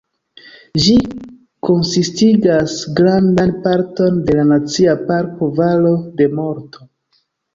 Ĝi 0.83 0.93
konsistigas 1.67 2.77
grandan 3.01 3.53
parton 3.67 4.17
de 4.29 4.37
la 4.39 4.47
Nacia 4.55 4.97
Parko 5.13 5.51
Valo 5.59 5.93
de 6.23 6.31
Morto. 6.41 6.89